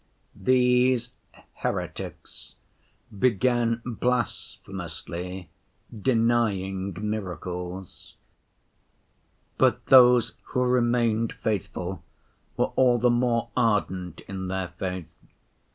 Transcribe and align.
These 0.35 1.09
heretics 1.57 2.55
began 3.19 3.83
blasphemously 3.85 5.51
denying 5.95 6.97
miracles. 6.99 8.15
But 9.59 9.85
those 9.85 10.37
who 10.41 10.63
remained 10.63 11.33
faithful 11.33 12.03
were 12.57 12.71
all 12.75 12.97
the 12.97 13.11
more 13.11 13.49
ardent 13.55 14.21
in 14.21 14.47
their 14.47 14.69
faith. 14.69 15.05